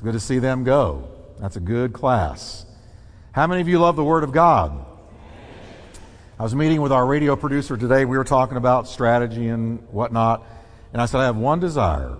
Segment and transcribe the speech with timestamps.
[0.00, 1.10] It's good to see them go.
[1.40, 2.64] That's a good class.
[3.32, 4.86] How many of you love the Word of God?
[6.38, 8.06] I was meeting with our radio producer today.
[8.06, 10.42] We were talking about strategy and whatnot.
[10.94, 12.16] And I said, I have one desire,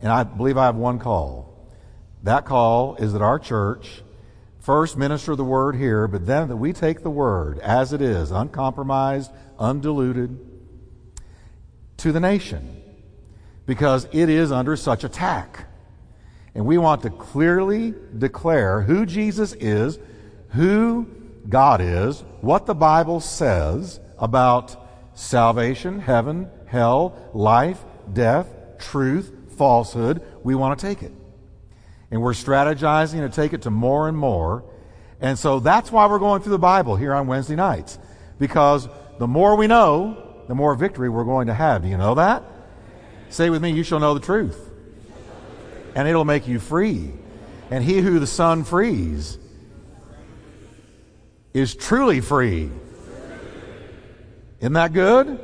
[0.00, 1.68] and I believe I have one call.
[2.22, 4.02] That call is that our church
[4.60, 8.30] first minister the Word here, but then that we take the Word as it is,
[8.30, 10.38] uncompromised, undiluted,
[11.96, 12.80] to the nation.
[13.66, 15.66] Because it is under such attack.
[16.54, 19.98] And we want to clearly declare who Jesus is,
[20.50, 21.08] who
[21.48, 24.76] God is, what the Bible says about
[25.14, 27.82] salvation, heaven, hell, life,
[28.12, 30.22] death, truth, falsehood.
[30.42, 31.12] We want to take it.
[32.10, 34.64] And we're strategizing to take it to more and more.
[35.20, 37.98] And so that's why we're going through the Bible here on Wednesday nights.
[38.38, 38.88] Because
[39.18, 41.82] the more we know, the more victory we're going to have.
[41.82, 42.44] Do you know that?
[43.30, 44.71] Say with me, you shall know the truth
[45.94, 47.12] and it'll make you free.
[47.70, 49.38] And he who the Son frees
[51.54, 52.70] is truly free.
[54.60, 55.40] Isn't that good?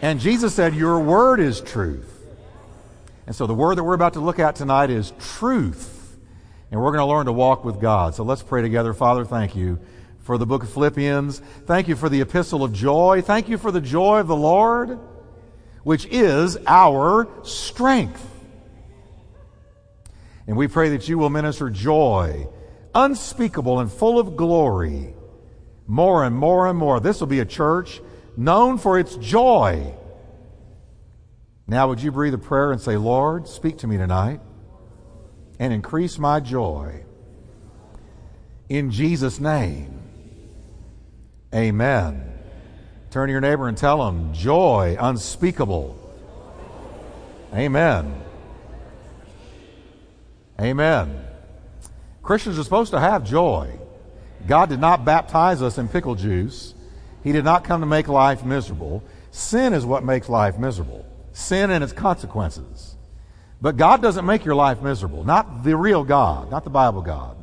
[0.00, 2.14] And Jesus said, Your word is truth.
[3.26, 6.16] And so the word that we're about to look at tonight is truth.
[6.70, 8.14] And we're going to learn to walk with God.
[8.14, 8.94] So let's pray together.
[8.94, 9.78] Father, thank you
[10.20, 11.40] for the book of Philippians.
[11.66, 13.22] Thank you for the epistle of joy.
[13.22, 14.98] Thank you for the joy of the Lord,
[15.82, 18.37] which is our strength.
[20.48, 22.48] And we pray that you will minister joy,
[22.94, 25.14] unspeakable and full of glory,
[25.86, 26.98] more and more and more.
[27.00, 28.00] This will be a church
[28.34, 29.94] known for its joy.
[31.66, 34.40] Now, would you breathe a prayer and say, Lord, speak to me tonight
[35.58, 37.04] and increase my joy.
[38.70, 40.00] In Jesus' name,
[41.54, 42.24] amen.
[43.10, 45.94] Turn to your neighbor and tell him, joy unspeakable.
[47.52, 48.22] Amen.
[50.60, 51.24] Amen.
[52.22, 53.78] Christians are supposed to have joy.
[54.46, 56.74] God did not baptize us in pickle juice.
[57.22, 59.02] He did not come to make life miserable.
[59.30, 61.06] Sin is what makes life miserable.
[61.32, 62.96] Sin and its consequences.
[63.60, 65.24] But God doesn't make your life miserable.
[65.24, 67.36] Not the real God, not the Bible God.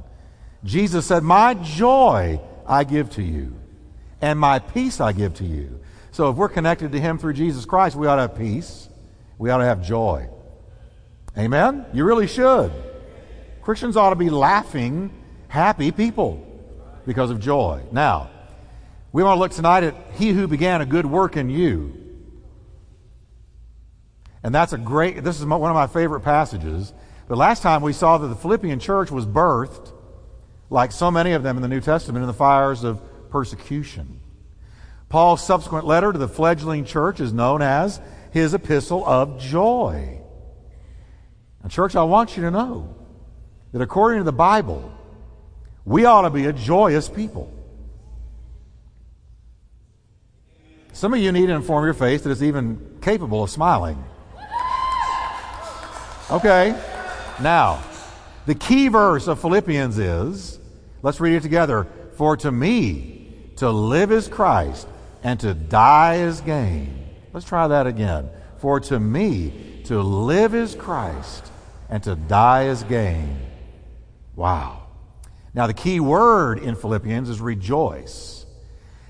[0.63, 3.55] Jesus said, My joy I give to you,
[4.21, 5.79] and my peace I give to you.
[6.11, 8.87] So if we're connected to Him through Jesus Christ, we ought to have peace.
[9.37, 10.29] We ought to have joy.
[11.37, 11.85] Amen?
[11.93, 12.71] You really should.
[13.65, 15.09] Christians ought to be laughing,
[15.47, 16.45] happy people
[17.07, 17.81] because of joy.
[17.91, 18.29] Now,
[19.11, 21.99] we want to look tonight at He who began a good work in you.
[24.43, 26.93] And that's a great, this is one of my favorite passages.
[27.27, 29.91] The last time we saw that the Philippian church was birthed,
[30.69, 33.01] like so many of them in the New Testament, in the fires of
[33.31, 34.19] persecution.
[35.09, 37.99] Paul's subsequent letter to the fledgling church is known as
[38.29, 40.21] his epistle of joy.
[41.63, 43.04] And, church, I want you to know
[43.75, 44.89] that according to the Bible,
[45.83, 47.51] we ought to be a joyous people.
[50.93, 54.01] Some of you need to inform your faith that it's even capable of smiling.
[56.31, 56.69] Okay,
[57.41, 57.83] now,
[58.45, 60.57] the key verse of Philippians is
[61.01, 61.85] let's read it together.
[62.13, 64.87] For to me, to live is Christ,
[65.21, 66.97] and to die is gain.
[67.33, 68.29] Let's try that again.
[68.59, 71.51] For to me, to live is Christ,
[71.89, 73.37] and to die is gain.
[74.35, 74.87] Wow.
[75.53, 78.45] Now, the key word in Philippians is rejoice.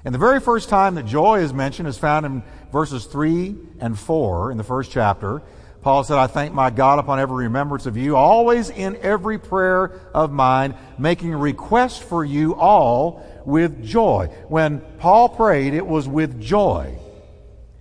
[0.03, 3.97] And the very first time that joy is mentioned is found in verses 3 and
[3.97, 5.41] 4 in the first chapter.
[5.81, 9.99] Paul said, I thank my God upon every remembrance of you, always in every prayer
[10.13, 14.29] of mine, making request for you all with joy.
[14.47, 16.97] When Paul prayed, it was with joy.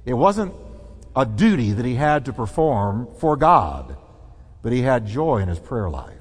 [0.04, 0.54] It wasn't
[1.16, 3.96] a duty that he had to perform for God,
[4.62, 6.13] but he had joy in his prayer life.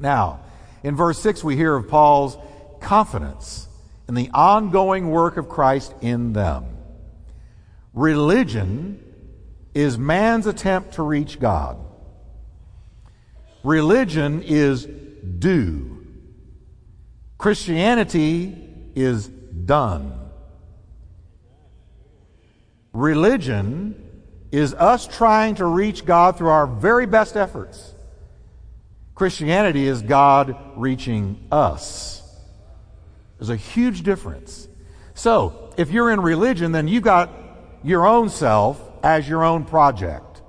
[0.00, 0.40] Now,
[0.82, 2.36] in verse 6, we hear of Paul's
[2.80, 3.68] confidence
[4.08, 6.64] in the ongoing work of Christ in them.
[7.92, 9.02] Religion
[9.74, 11.78] is man's attempt to reach God.
[13.62, 16.06] Religion is do.
[17.36, 18.56] Christianity
[18.94, 20.18] is done.
[22.92, 23.94] Religion
[24.50, 27.94] is us trying to reach God through our very best efforts.
[29.20, 32.22] Christianity is God reaching us.
[33.38, 34.66] There's a huge difference.
[35.12, 37.30] So, if you're in religion, then you've got
[37.84, 40.40] your own self as your own project.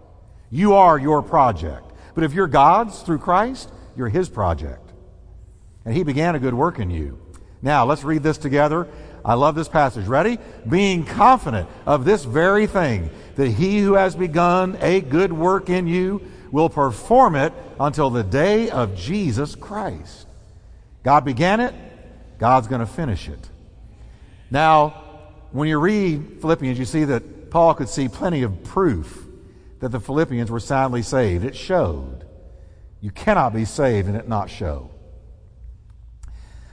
[0.50, 1.92] You are your project.
[2.16, 4.94] But if you're God's through Christ, you're His project.
[5.84, 7.20] And He began a good work in you.
[7.62, 8.88] Now, let's read this together.
[9.26, 10.08] I love this passage.
[10.08, 10.40] Ready?
[10.70, 15.88] Being confident of this very thing, that He who has begun a good work in
[15.88, 20.28] you will perform it until the day of Jesus Christ.
[21.04, 21.74] God began it,
[22.38, 23.50] God's going to finish it.
[24.50, 24.90] Now,
[25.52, 29.26] when you read Philippians, you see that Paul could see plenty of proof
[29.80, 31.44] that the Philippians were soundly saved.
[31.44, 32.26] It showed.
[33.02, 34.92] You cannot be saved and it not show.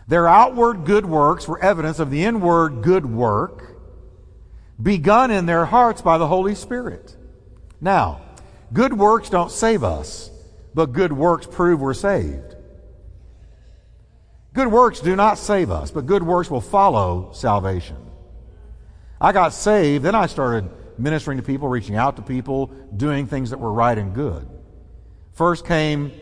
[0.07, 3.77] Their outward good works were evidence of the inward good work
[4.81, 7.17] begun in their hearts by the Holy Spirit.
[7.81, 8.21] Now,
[8.73, 10.31] good works don't save us,
[10.75, 12.57] but good works prove we're saved.
[14.55, 17.97] Good works do not save us, but good works will follow salvation.
[19.21, 22.67] I got saved, then I started ministering to people, reaching out to people,
[22.97, 24.49] doing things that were right and good.
[25.33, 26.13] First came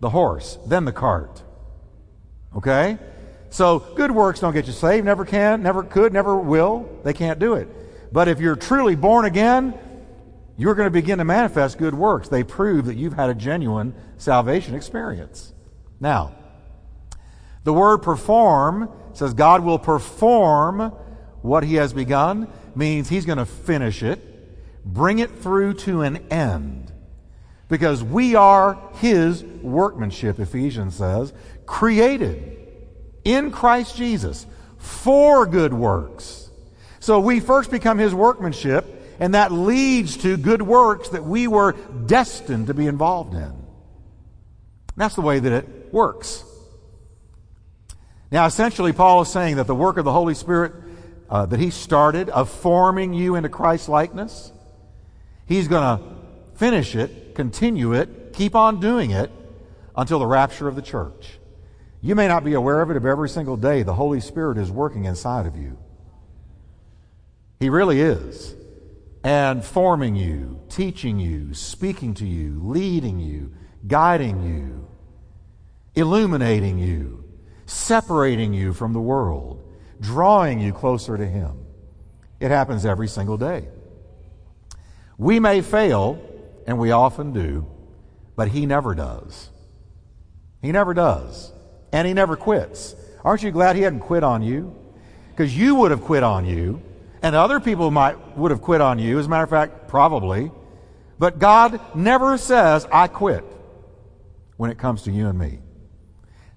[0.00, 1.42] the horse, then the cart.
[2.56, 2.98] Okay?
[3.50, 6.88] So good works don't get you saved, never can, never could, never will.
[7.04, 7.68] They can't do it.
[8.12, 9.78] But if you're truly born again,
[10.60, 12.28] you're going to begin to manifest good works.
[12.28, 15.54] They prove that you've had a genuine salvation experience.
[15.98, 16.34] Now,
[17.64, 20.92] the word perform says God will perform
[21.40, 24.20] what he has begun, means he's going to finish it,
[24.84, 26.92] bring it through to an end.
[27.68, 31.32] Because we are his workmanship, Ephesians says,
[31.64, 32.58] created
[33.24, 34.46] in Christ Jesus
[34.76, 36.50] for good works.
[36.98, 41.72] So we first become his workmanship, and that leads to good works that we were
[42.06, 43.52] destined to be involved in.
[44.96, 46.42] That's the way that it works.
[48.32, 50.72] Now, essentially, Paul is saying that the work of the Holy Spirit
[51.28, 54.52] uh, that he started of forming you into Christ likeness,
[55.46, 56.04] he's going to
[56.54, 59.30] finish it, continue it, keep on doing it
[59.96, 61.38] until the rapture of the church.
[62.00, 64.70] You may not be aware of it, but every single day the Holy Spirit is
[64.70, 65.76] working inside of you.
[67.58, 68.54] He really is.
[69.22, 73.52] And forming you, teaching you, speaking to you, leading you,
[73.86, 74.88] guiding you,
[75.94, 77.20] illuminating you
[77.70, 79.62] separating you from the world,
[80.00, 81.64] drawing you closer to Him.
[82.40, 83.68] It happens every single day.
[85.18, 86.20] We may fail,
[86.66, 87.66] and we often do,
[88.34, 89.50] but He never does.
[90.62, 91.52] He never does.
[91.92, 92.94] And He never quits.
[93.24, 94.74] Aren't you glad He hadn't quit on you?
[95.30, 96.82] Because you would have quit on you,
[97.22, 99.18] and other people might would have quit on you.
[99.18, 100.50] As a matter of fact, probably.
[101.18, 103.44] But God never says, I quit
[104.56, 105.58] when it comes to you and me.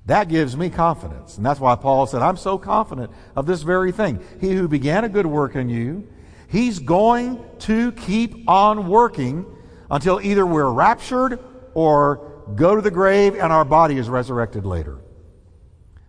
[0.05, 1.37] That gives me confidence.
[1.37, 4.21] And that's why Paul said, I'm so confident of this very thing.
[4.41, 6.07] He who began a good work in you,
[6.47, 9.45] he's going to keep on working
[9.89, 11.39] until either we're raptured
[11.73, 14.99] or go to the grave and our body is resurrected later.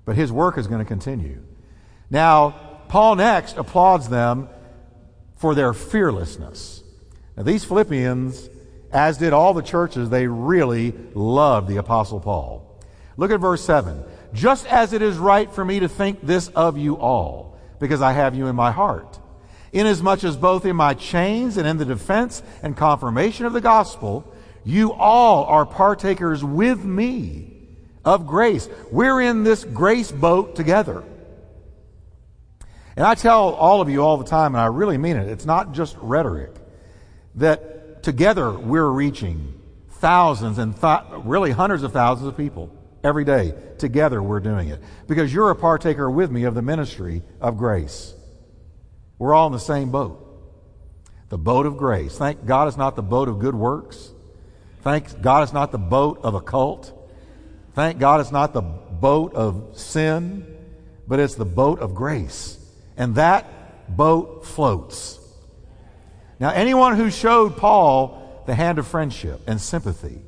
[0.05, 1.43] But his work is going to continue.
[2.11, 4.49] Now, Paul next applauds them
[5.35, 6.81] for their fearlessness.
[7.37, 8.49] Now, these Philippians,
[8.93, 12.81] as did all the churches, they really loved the Apostle Paul.
[13.17, 14.05] Look at verse 7.
[14.33, 18.13] Just as it is right for me to think this of you all, because I
[18.13, 19.19] have you in my heart.
[19.73, 24.33] Inasmuch as both in my chains and in the defense and confirmation of the gospel,
[24.63, 27.57] you all are partakers with me
[28.05, 28.69] of grace.
[28.93, 31.03] We're in this grace boat together.
[32.97, 35.47] And I tell all of you all the time, and I really mean it, it's
[35.47, 36.53] not just rhetoric,
[37.37, 39.61] that together we're reaching
[39.91, 42.71] thousands and th- really hundreds of thousands of people
[43.05, 44.81] Every day, together, we're doing it.
[45.07, 48.15] Because you're a partaker with me of the ministry of grace.
[49.19, 50.23] We're all in the same boat.
[51.29, 52.17] The boat of grace.
[52.17, 54.11] Thank God it's not the boat of good works.
[54.81, 56.93] Thank God it's not the boat of a cult.
[57.75, 60.47] Thank God it's not the boat of sin,
[61.07, 62.59] but it's the boat of grace.
[62.97, 65.19] And that boat floats.
[66.39, 70.21] Now, anyone who showed Paul the hand of friendship and sympathy,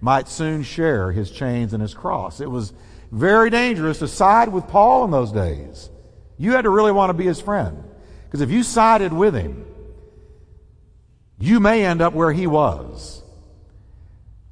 [0.00, 2.40] might soon share his chains and his cross.
[2.40, 2.72] It was
[3.12, 5.90] very dangerous to side with Paul in those days.
[6.38, 7.84] You had to really want to be his friend.
[8.24, 9.66] Because if you sided with him,
[11.38, 13.22] you may end up where he was.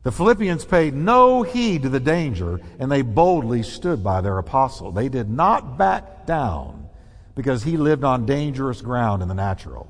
[0.02, 4.90] The Philippians paid no heed to the danger and they boldly stood by their apostle.
[4.92, 6.77] They did not back down
[7.38, 9.88] because he lived on dangerous ground in the natural.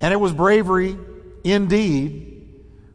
[0.00, 0.98] And it was bravery
[1.44, 2.44] indeed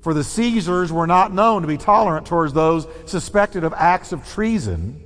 [0.01, 4.27] for the Caesars were not known to be tolerant towards those suspected of acts of
[4.27, 5.01] treason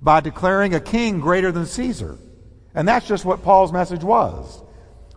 [0.00, 2.16] by declaring a king greater than Caesar.
[2.74, 4.62] And that's just what Paul's message was.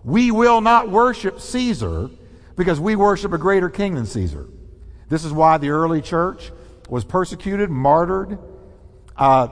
[0.04, 2.10] We will not worship Caesar
[2.58, 4.46] because we worship a greater king than Caesar.
[5.08, 6.52] This is why the early church
[6.90, 8.38] was persecuted, martyred,
[9.16, 9.48] uh,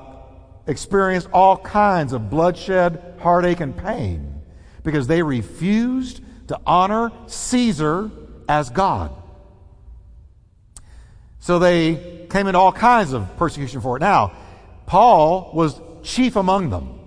[0.68, 4.42] experienced all kinds of bloodshed, heartache, and pain
[4.84, 8.12] because they refused to honor Caesar
[8.48, 9.12] as God.
[11.40, 14.02] So they came into all kinds of persecution for it.
[14.02, 14.34] Now,
[14.86, 17.00] Paul was chief among them,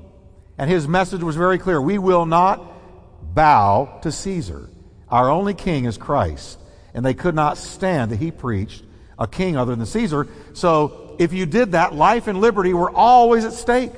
[0.59, 1.81] and his message was very clear.
[1.81, 2.62] We will not
[3.35, 4.69] bow to Caesar.
[5.09, 6.59] Our only king is Christ.
[6.95, 8.83] And they could not stand that he preached
[9.19, 10.26] a king other than Caesar.
[10.55, 13.93] So if you did that, life and liberty were always at stake.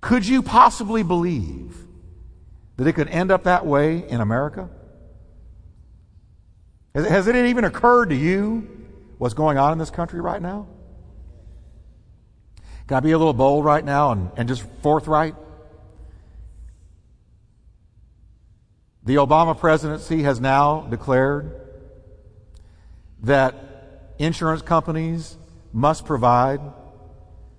[0.00, 1.76] Could you possibly believe
[2.78, 4.70] that it could end up that way in America?
[6.94, 8.86] Has it even occurred to you
[9.18, 10.68] what's going on in this country right now?
[12.86, 15.34] Can I be a little bold right now and, and just forthright?
[19.02, 21.60] The Obama presidency has now declared
[23.20, 23.73] that
[24.18, 25.36] insurance companies
[25.72, 26.60] must provide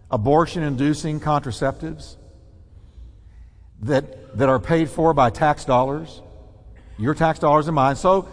[0.10, 2.16] abortion inducing contraceptives
[3.82, 6.22] that, that are paid for by tax dollars,
[6.98, 7.96] your tax dollars and mine.
[7.96, 8.28] So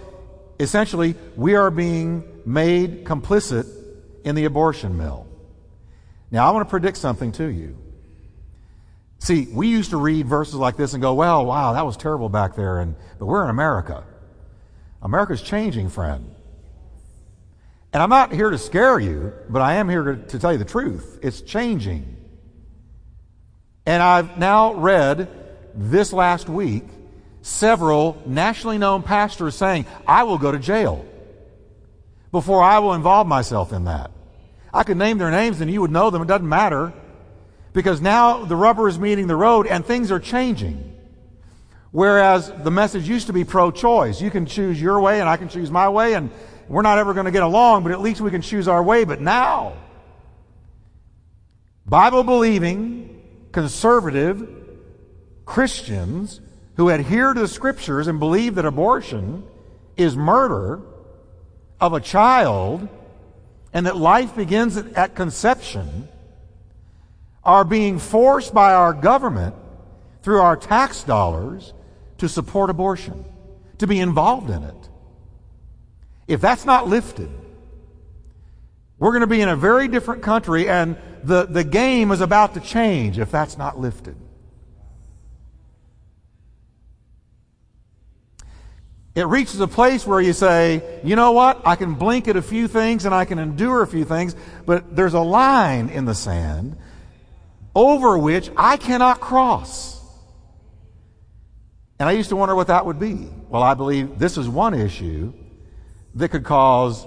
[0.61, 3.67] essentially, we are being made complicit
[4.25, 5.27] in the abortion mill.
[6.31, 7.77] Now, I want to predict something to you.
[9.19, 12.29] See, we used to read verses like this and go, well, wow, that was terrible
[12.29, 14.05] back there, and, but we're in America.
[15.01, 16.35] America's changing, friend.
[17.93, 20.65] And I'm not here to scare you, but I am here to tell you the
[20.65, 21.19] truth.
[21.23, 22.17] It's changing.
[23.85, 25.29] And I've now read
[25.75, 26.85] this last week
[27.43, 31.05] several nationally known pastors saying, I will go to jail
[32.31, 34.11] before I will involve myself in that.
[34.73, 36.23] I could name their names and you would know them.
[36.23, 36.95] It doesn't matter.
[37.75, 40.93] Because now the rubber is meeting the road and things are changing.
[41.91, 44.21] Whereas the message used to be pro choice.
[44.21, 46.31] You can choose your way and I can choose my way, and
[46.69, 49.05] we're not ever going to get along, but at least we can choose our way.
[49.05, 49.75] But now,
[51.87, 54.49] Bible believing, conservative
[55.45, 56.41] Christians
[56.77, 59.45] who adhere to the scriptures and believe that abortion
[59.97, 60.81] is murder
[61.81, 62.89] of a child
[63.73, 66.09] and that life begins at conception
[67.45, 69.55] are being forced by our government
[70.23, 71.75] through our tax dollars
[72.19, 73.25] to support abortion,
[73.79, 74.89] to be involved in it.
[76.27, 77.31] If that's not lifted,
[78.99, 82.55] we're going to be in a very different country, and the, the game is about
[82.55, 84.17] to change if that's not lifted.
[89.15, 91.67] It reaches a place where you say, you know what?
[91.67, 94.97] I can blink at a few things and I can endure a few things, but
[94.97, 96.79] there's a line in the sand
[97.75, 100.01] over which I cannot cross.
[101.99, 103.29] And I used to wonder what that would be.
[103.51, 105.35] Well, I believe this is one issue
[106.15, 107.07] that could cause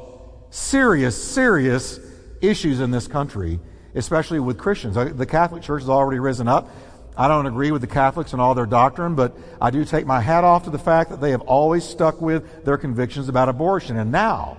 [0.50, 2.00] serious, serious
[2.42, 3.60] issues in this country,
[3.94, 4.98] especially with Christians.
[4.98, 6.70] Uh, the Catholic Church has already risen up.
[7.18, 10.20] I don't agree with the Catholics and all their doctrine, but I do take my
[10.20, 13.98] hat off to the fact that they have always stuck with their convictions about abortion.
[13.98, 14.58] And now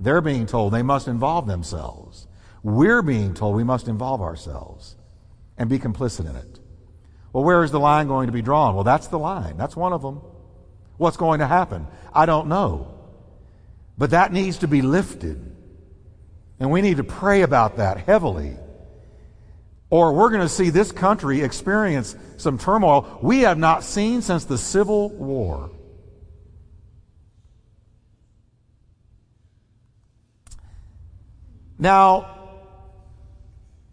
[0.00, 2.26] they're being told they must involve themselves.
[2.62, 4.96] We're being told we must involve ourselves
[5.56, 6.58] and be complicit in it.
[7.32, 8.74] Well, where is the line going to be drawn?
[8.74, 9.56] Well, that's the line.
[9.56, 10.20] That's one of them.
[10.96, 11.86] What's going to happen?
[12.12, 12.93] I don't know.
[13.96, 15.54] But that needs to be lifted.
[16.58, 18.56] And we need to pray about that heavily.
[19.90, 24.44] Or we're going to see this country experience some turmoil we have not seen since
[24.44, 25.70] the Civil War.
[31.78, 32.30] Now,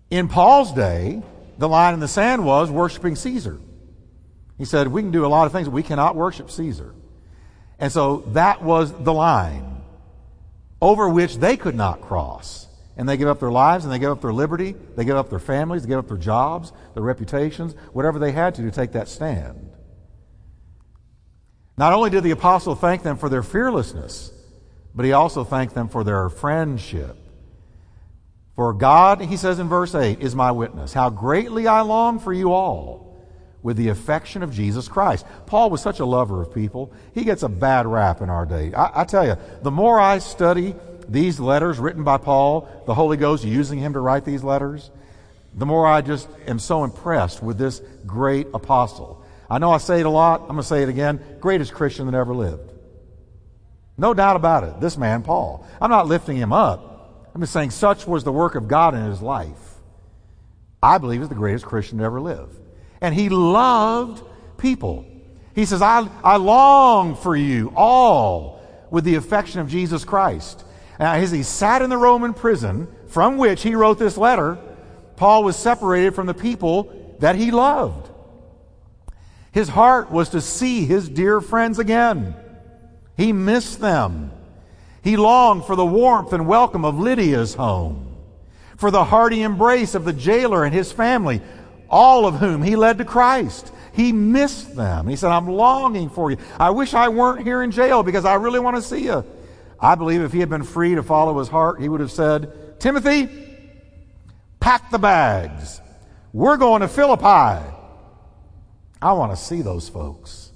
[0.10, 1.22] in Paul's day,
[1.58, 3.60] the line in the sand was worshiping Caesar.
[4.58, 6.94] He said, We can do a lot of things, but we cannot worship Caesar.
[7.80, 9.71] And so that was the line
[10.82, 12.68] over which they could not cross.
[12.98, 15.30] And they give up their lives and they give up their liberty, they give up
[15.30, 18.92] their families, they give up their jobs, their reputations, whatever they had to to take
[18.94, 19.72] that stand.
[21.78, 24.32] Not only did the apostle thank them for their fearlessness,
[24.94, 27.18] but he also thanked them for their friendship.
[28.56, 32.34] For God, he says in verse 8, is my witness, how greatly I long for
[32.34, 33.11] you all
[33.64, 35.26] with the affection of Jesus Christ.
[35.46, 36.92] Paul was such a lover of people.
[37.14, 38.74] He gets a bad rap in our day.
[38.74, 40.76] I, I, tell you, the more I study
[41.08, 44.90] these letters written by Paul, the Holy Ghost using him to write these letters,
[45.54, 49.24] the more I just am so impressed with this great apostle.
[49.50, 50.42] I know I say it a lot.
[50.42, 51.22] I'm going to say it again.
[51.42, 52.72] Greatest Christian that ever lived.
[53.98, 54.80] No doubt about it.
[54.80, 55.68] This man, Paul.
[55.82, 57.30] I'm not lifting him up.
[57.36, 59.76] I'm just saying, such was the work of God in his life.
[60.82, 62.50] I believe he's the greatest Christian to ever live.
[63.02, 64.24] And he loved
[64.58, 65.06] people.
[65.56, 70.64] He says, I, I long for you all with the affection of Jesus Christ.
[71.00, 74.60] Now, as he sat in the Roman prison from which he wrote this letter,
[75.16, 78.10] Paul was separated from the people that he loved.
[79.52, 82.36] His heart was to see his dear friends again.
[83.18, 84.32] He missed them.
[85.04, 88.16] He longed for the warmth and welcome of Lydia's home,
[88.78, 91.42] for the hearty embrace of the jailer and his family,
[91.92, 93.72] all of whom he led to Christ.
[93.94, 95.08] He missed them.
[95.08, 96.38] He said, I'm longing for you.
[96.58, 99.26] I wish I weren't here in jail because I really want to see you.
[99.80, 102.80] I believe if he had been free to follow his heart, he would have said,
[102.80, 103.30] Timothy,
[104.60, 105.82] pack the bags.
[106.32, 107.68] We're going to Philippi.
[109.02, 110.52] I want to see those folks.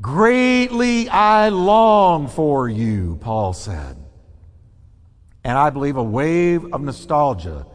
[0.00, 3.96] Greatly I long for you, Paul said.
[5.44, 7.66] And I believe a wave of nostalgia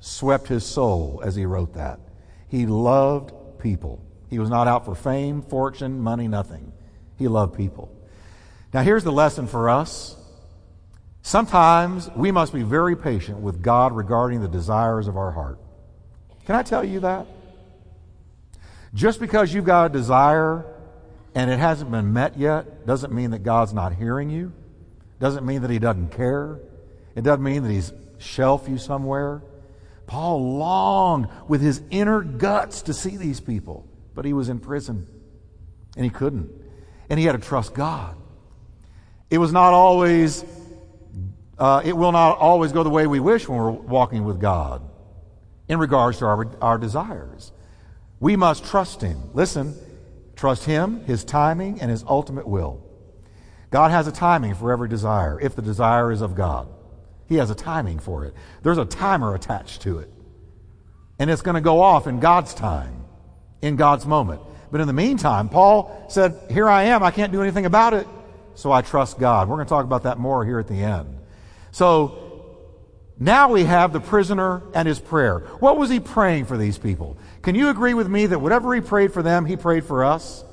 [0.00, 2.00] swept his soul as he wrote that.
[2.48, 4.02] He loved people.
[4.28, 6.72] He was not out for fame, fortune, money, nothing.
[7.16, 7.94] He loved people.
[8.72, 10.16] Now, here's the lesson for us.
[11.22, 15.58] Sometimes we must be very patient with God regarding the desires of our heart.
[16.46, 17.26] Can I tell you that?
[18.94, 20.64] Just because you've got a desire
[21.34, 24.52] and it hasn't been met yet doesn't mean that God's not hearing you.
[25.20, 26.60] Doesn't mean that He doesn't care.
[27.14, 29.42] It doesn't mean that He's shelved you somewhere.
[30.08, 35.06] Paul longed with his inner guts to see these people, but he was in prison
[35.94, 36.50] and he couldn't.
[37.10, 38.16] And he had to trust God.
[39.30, 40.44] It was not always,
[41.58, 44.82] uh, it will not always go the way we wish when we're walking with God
[45.68, 47.52] in regards to our, our desires.
[48.18, 49.30] We must trust Him.
[49.34, 49.76] Listen,
[50.36, 52.82] trust Him, His timing, and His ultimate will.
[53.70, 56.68] God has a timing for every desire, if the desire is of God.
[57.28, 58.34] He has a timing for it.
[58.62, 60.10] There's a timer attached to it.
[61.18, 63.04] And it's going to go off in God's time,
[63.60, 64.40] in God's moment.
[64.70, 67.02] But in the meantime, Paul said, Here I am.
[67.02, 68.06] I can't do anything about it.
[68.54, 69.48] So I trust God.
[69.48, 71.18] We're going to talk about that more here at the end.
[71.70, 72.28] So
[73.18, 75.40] now we have the prisoner and his prayer.
[75.60, 77.18] What was he praying for these people?
[77.42, 80.44] Can you agree with me that whatever he prayed for them, he prayed for us?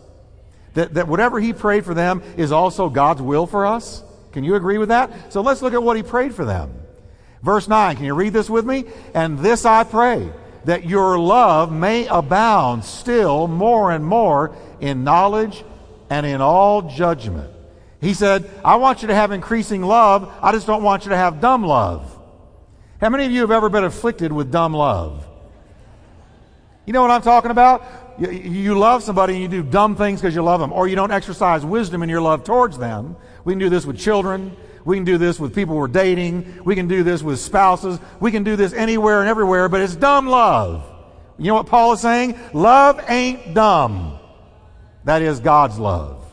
[0.73, 4.03] That, that whatever he prayed for them is also God's will for us?
[4.35, 5.31] Can you agree with that?
[5.31, 6.73] So let's look at what he prayed for them.
[7.41, 8.83] Verse 9, can you read this with me?
[9.13, 10.29] And this I pray,
[10.65, 15.63] that your love may abound still more and more in knowledge
[16.09, 17.49] and in all judgment.
[18.01, 20.29] He said, I want you to have increasing love.
[20.41, 22.19] I just don't want you to have dumb love.
[22.99, 25.25] How many of you have ever been afflicted with dumb love?
[26.85, 27.83] You know what I'm talking about?
[28.19, 30.95] You, you love somebody and you do dumb things because you love them, or you
[30.97, 33.15] don't exercise wisdom in your love towards them.
[33.45, 34.57] We can do this with children.
[34.83, 36.63] We can do this with people we're dating.
[36.65, 37.99] We can do this with spouses.
[38.19, 40.83] We can do this anywhere and everywhere, but it's dumb love.
[41.37, 42.37] You know what Paul is saying?
[42.53, 44.19] Love ain't dumb.
[45.05, 46.23] That is God's love.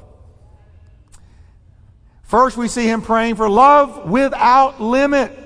[2.22, 5.38] First, we see him praying for love without limit.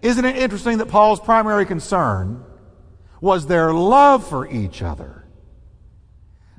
[0.00, 2.44] Isn't it interesting that Paul's primary concern
[3.20, 5.24] was their love for each other?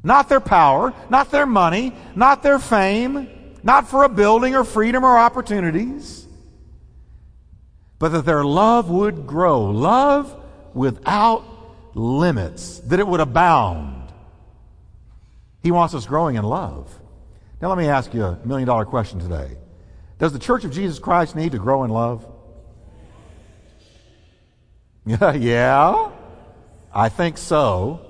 [0.03, 3.29] Not their power, not their money, not their fame,
[3.63, 6.27] not for a building or freedom or opportunities,
[7.99, 9.61] but that their love would grow.
[9.65, 10.35] Love
[10.73, 11.43] without
[11.93, 14.11] limits, that it would abound.
[15.61, 16.91] He wants us growing in love.
[17.61, 19.55] Now, let me ask you a million dollar question today.
[20.17, 22.25] Does the Church of Jesus Christ need to grow in love?
[25.05, 26.11] yeah,
[26.93, 28.05] I think so.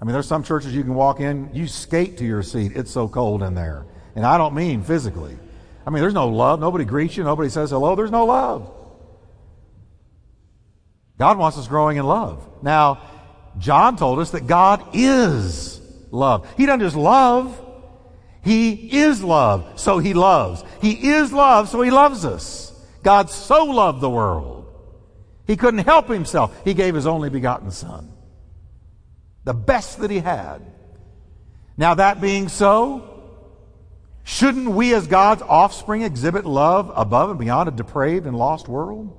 [0.00, 2.72] I mean, there's some churches you can walk in, you skate to your seat.
[2.76, 3.84] It's so cold in there.
[4.18, 5.38] And I don't mean physically.
[5.86, 6.58] I mean, there's no love.
[6.58, 7.22] Nobody greets you.
[7.22, 7.94] Nobody says hello.
[7.94, 8.74] There's no love.
[11.18, 12.46] God wants us growing in love.
[12.62, 13.00] Now,
[13.58, 16.48] John told us that God is love.
[16.56, 17.64] He doesn't just love,
[18.42, 20.64] He is love, so He loves.
[20.82, 22.72] He is love, so He loves us.
[23.02, 24.58] God so loved the world
[25.48, 26.54] he couldn't help himself.
[26.62, 28.12] He gave his only begotten Son,
[29.44, 30.60] the best that he had.
[31.78, 33.07] Now, that being so,
[34.28, 39.18] shouldn't we as God's offspring exhibit love above and beyond a depraved and lost world?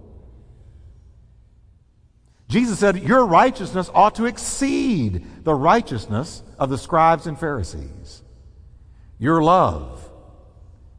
[2.48, 8.22] Jesus said, Your righteousness ought to exceed the righteousness of the scribes and Pharisees.
[9.17, 10.08] Your love,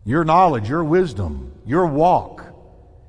[0.04, 2.44] your knowledge, your wisdom, your walk,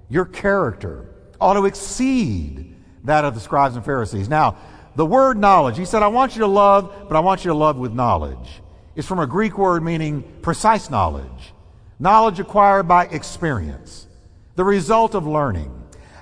[0.08, 1.10] your character
[1.40, 4.30] ought to exceed that of the scribes and Pharisees.
[4.30, 4.58] Now,
[4.96, 7.58] the word knowledge, he said, I want you to love, but I want you to
[7.58, 8.61] love with knowledge.
[8.96, 11.54] It's from a Greek word meaning precise knowledge.
[12.00, 14.08] Knowledge acquired by experience.
[14.56, 15.72] The result of learning.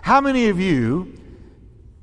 [0.02, 1.20] How many of you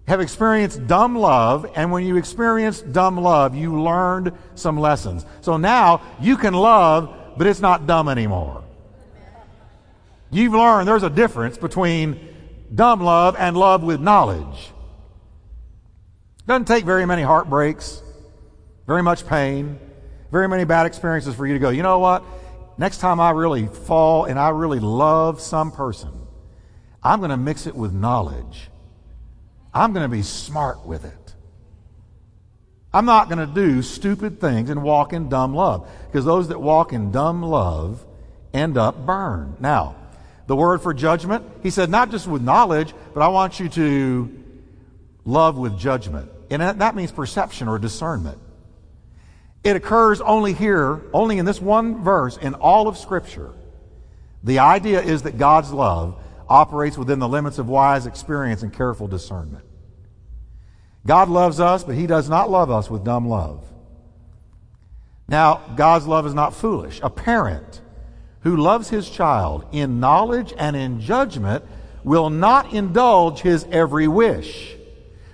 [0.07, 5.27] have experienced dumb love, and when you experienced dumb love, you learned some lessons.
[5.41, 8.63] So now you can love, but it's not dumb anymore.
[10.31, 12.21] You've learned there's a difference between
[12.75, 14.73] dumb love and love with knowledge.
[16.47, 18.03] Doesn't take very many heartbreaks,
[18.87, 19.79] very much pain,
[20.31, 22.23] very many bad experiences for you to go, you know what?
[22.79, 26.13] next time I really fall and I really love some person,
[27.03, 28.71] I'm going to mix it with knowledge.
[29.73, 31.35] I'm going to be smart with it.
[32.93, 36.61] I'm not going to do stupid things and walk in dumb love because those that
[36.61, 38.05] walk in dumb love
[38.55, 39.61] end up burned.
[39.61, 39.97] Now,
[40.47, 44.45] the word for judgment, he said, not just with knowledge, but I want you to
[45.25, 46.31] love with judgment.
[46.49, 48.39] And that means perception or discernment.
[49.65, 53.53] It occurs only here, only in this one verse in all of Scripture.
[54.45, 59.09] The idea is that God's love operates within the limits of wise experience and careful
[59.09, 59.65] discernment.
[61.05, 63.65] God loves us, but He does not love us with dumb love.
[65.29, 67.01] Now, God's love is not foolish.
[67.03, 67.81] A parent
[68.47, 71.65] who loves his child in knowledge and in judgment
[72.05, 74.76] will not indulge his every wish,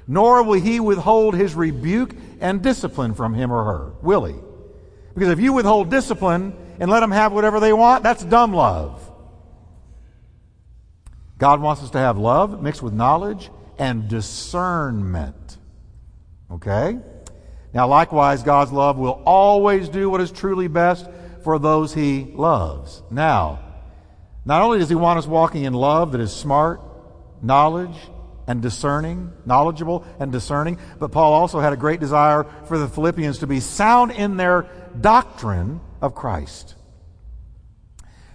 [0.07, 4.35] nor will he withhold his rebuke and discipline from him or her, will he?
[5.15, 9.09] Because if you withhold discipline and let them have whatever they want, that's dumb love.
[11.39, 15.57] God wants us to have love mixed with knowledge and discernment.
[16.51, 16.99] Okay?
[17.75, 21.09] Now, likewise, God's love will always do what is truly best
[21.43, 23.03] for those he loves.
[23.11, 23.61] Now,
[24.45, 26.81] not only does he want us walking in love that is smart,
[27.43, 27.97] knowledge,
[28.47, 33.39] and discerning, knowledgeable and discerning, but Paul also had a great desire for the Philippians
[33.39, 34.67] to be sound in their
[35.01, 36.75] doctrine of Christ.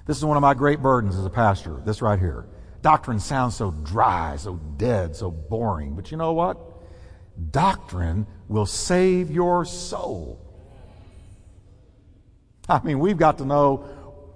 [0.06, 2.46] This is one of my great burdens as a pastor, this right here.
[2.82, 5.96] Doctrine sounds so dry, so dead, so boring.
[5.96, 6.58] But you know what?
[7.52, 10.40] Doctrine will save your soul.
[12.70, 13.86] I mean, we've got to know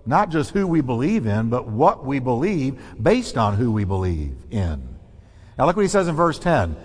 [0.05, 4.36] not just who we believe in, but what we believe based on who we believe
[4.49, 4.90] in.
[5.57, 6.75] Now, look what he says in verse 10.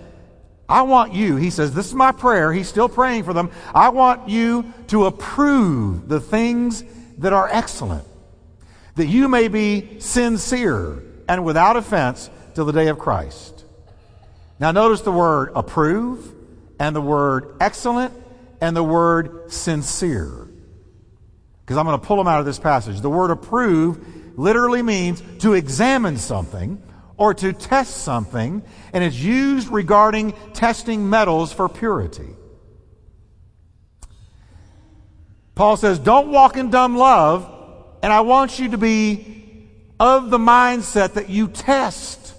[0.69, 2.53] I want you, he says, this is my prayer.
[2.53, 3.51] He's still praying for them.
[3.75, 6.83] I want you to approve the things
[7.19, 8.05] that are excellent,
[8.97, 13.65] that you may be sincere and without offense till the day of Christ.
[14.59, 16.35] Now, notice the word approve
[16.81, 18.13] and the word excellent
[18.61, 20.49] and the word sincere
[21.67, 23.01] because I'm going to pull them out of this passage.
[23.01, 26.81] The word approve literally means to examine something
[27.17, 32.29] or to test something, and it's used regarding testing metals for purity.
[35.55, 37.51] Paul says, Don't walk in dumb love,
[38.03, 42.35] and I want you to be of the mindset that you test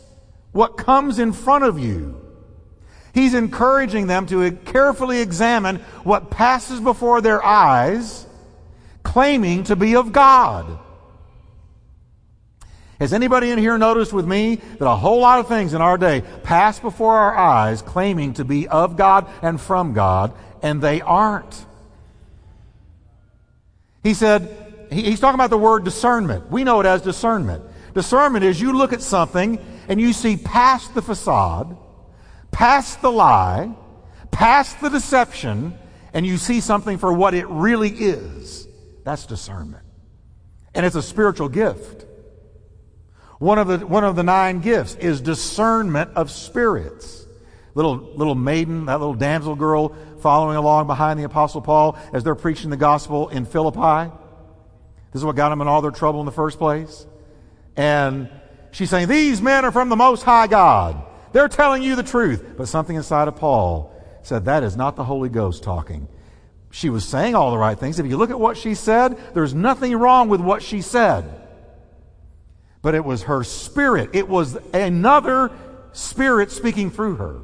[0.51, 2.21] what comes in front of you.
[3.13, 8.27] He's encouraging them to carefully examine what passes before their eyes
[9.01, 10.79] claiming to be of God.
[12.99, 15.97] Has anybody in here noticed with me that a whole lot of things in our
[15.97, 20.33] day pass before our eyes claiming to be of God and from God,
[20.63, 21.65] and they aren't?
[24.01, 26.49] He said, he's talking about the word discernment.
[26.49, 27.63] We know it as discernment.
[27.93, 31.77] Discernment is you look at something and you see past the facade,
[32.51, 33.75] past the lie,
[34.31, 35.77] past the deception,
[36.13, 38.67] and you see something for what it really is.
[39.03, 39.83] That's discernment.
[40.73, 42.06] And it's a spiritual gift.
[43.39, 47.25] One of the, one of the nine gifts is discernment of spirits.
[47.75, 52.35] Little, little maiden, that little damsel girl following along behind the Apostle Paul as they're
[52.35, 54.11] preaching the gospel in Philippi.
[55.11, 57.05] This is what got them in all their trouble in the first place.
[57.75, 58.29] And
[58.71, 61.03] she's saying, These men are from the Most High God.
[61.33, 62.55] They're telling you the truth.
[62.57, 66.07] But something inside of Paul said, That is not the Holy Ghost talking
[66.71, 67.99] she was saying all the right things.
[67.99, 71.46] If you look at what she said, there's nothing wrong with what she said.
[72.87, 74.11] But it was her spirit.
[74.13, 75.51] It was another
[75.91, 77.41] spirit speaking through her.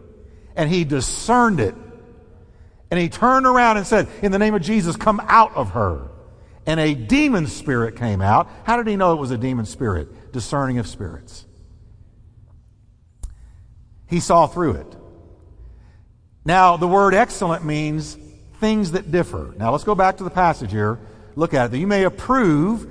[0.56, 1.76] And he discerned it.
[2.90, 6.08] And he turned around and said, In the name of Jesus, come out of her.
[6.66, 8.50] And a demon spirit came out.
[8.64, 10.32] How did he know it was a demon spirit?
[10.32, 11.46] Discerning of spirits.
[14.08, 14.96] He saw through it.
[16.46, 18.18] Now, the word excellent means
[18.62, 19.54] things that differ.
[19.58, 21.02] Now let's go back to the passage here.
[21.36, 21.78] Look at it.
[21.78, 22.90] You may approve,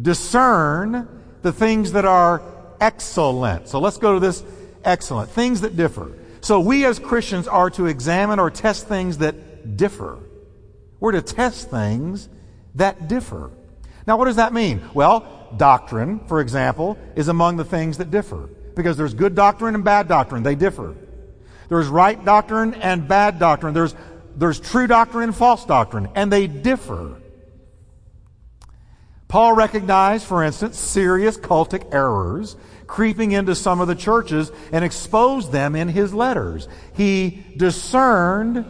[0.00, 2.42] discern the things that are
[2.80, 3.68] excellent.
[3.68, 4.42] So let's go to this
[4.84, 5.30] excellent.
[5.30, 6.12] Things that differ.
[6.40, 10.18] So we as Christians are to examine or test things that differ.
[10.98, 12.28] We're to test things
[12.74, 13.50] that differ.
[14.06, 14.82] Now, what does that mean?
[14.94, 18.48] Well, doctrine, for example, is among the things that differ.
[18.74, 20.42] Because there's good doctrine and bad doctrine.
[20.42, 20.96] They differ.
[21.68, 23.74] There's right doctrine and bad doctrine.
[23.74, 23.94] There's
[24.36, 27.20] there's true doctrine and false doctrine, and they differ.
[29.30, 32.56] Paul recognized, for instance, serious cultic errors
[32.88, 36.66] creeping into some of the churches and exposed them in his letters.
[36.94, 38.64] He discerned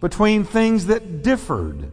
[0.00, 1.92] between things that differed.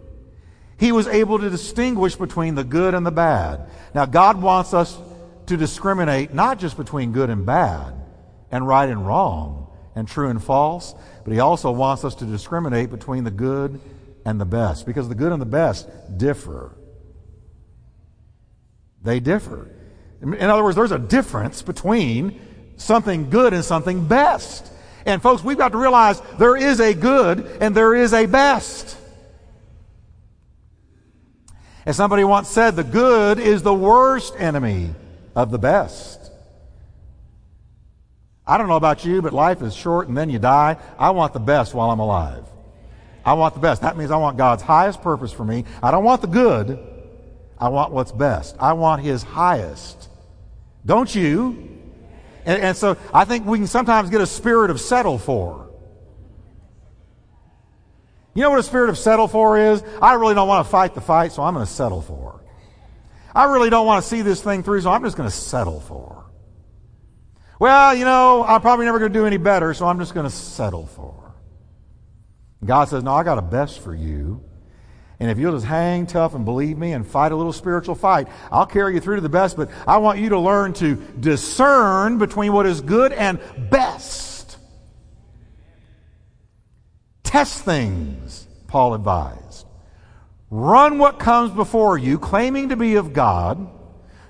[0.79, 3.69] He was able to distinguish between the good and the bad.
[3.93, 4.97] Now, God wants us
[5.47, 7.93] to discriminate not just between good and bad,
[8.51, 12.89] and right and wrong, and true and false, but He also wants us to discriminate
[12.89, 13.81] between the good
[14.25, 16.71] and the best, because the good and the best differ.
[19.03, 19.69] They differ.
[20.21, 22.39] In other words, there's a difference between
[22.77, 24.71] something good and something best.
[25.05, 28.97] And folks, we've got to realize there is a good and there is a best.
[31.85, 34.93] As somebody once said, the good is the worst enemy
[35.35, 36.31] of the best.
[38.45, 40.77] I don't know about you, but life is short and then you die.
[40.99, 42.45] I want the best while I'm alive.
[43.25, 43.81] I want the best.
[43.81, 45.65] That means I want God's highest purpose for me.
[45.81, 46.90] I don't want the good.
[47.61, 48.55] I want what's best.
[48.59, 50.09] I want His highest.
[50.85, 51.69] Don't you?
[52.43, 55.69] And, and, so I think we can sometimes get a spirit of settle for.
[58.33, 59.83] You know what a spirit of settle for is?
[60.01, 62.41] I really don't want to fight the fight, so I'm going to settle for.
[63.35, 65.81] I really don't want to see this thing through, so I'm just going to settle
[65.81, 66.25] for.
[67.59, 70.27] Well, you know, I'm probably never going to do any better, so I'm just going
[70.27, 71.35] to settle for.
[72.65, 74.43] God says, No, I got a best for you.
[75.21, 78.27] And if you'll just hang tough and believe me and fight a little spiritual fight,
[78.51, 79.55] I'll carry you through to the best.
[79.55, 84.57] But I want you to learn to discern between what is good and best.
[87.21, 89.67] Test things, Paul advised.
[90.49, 93.69] Run what comes before you, claiming to be of God,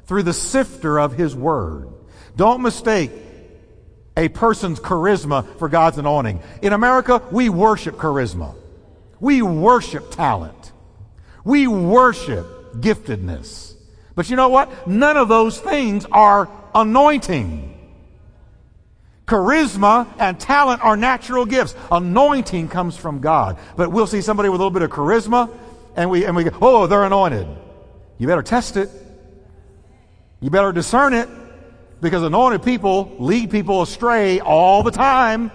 [0.08, 1.88] through the sifter of his word.
[2.36, 3.12] Don't mistake
[4.18, 6.42] a person's charisma for God's anointing.
[6.62, 8.56] In America, we worship charisma.
[9.22, 10.71] We worship talent.
[11.44, 13.76] We worship giftedness.
[14.16, 14.88] But you know what?
[14.88, 17.68] None of those things are anointing.
[19.26, 21.76] Charisma and talent are natural gifts.
[21.92, 23.58] Anointing comes from God.
[23.78, 25.50] But we'll see somebody with a little bit of charisma
[25.96, 27.48] and we, and we go, oh, they're anointed.
[28.18, 28.90] You better test it.
[30.40, 31.30] You better discern it
[32.02, 35.52] because anointed people lead people astray all the time.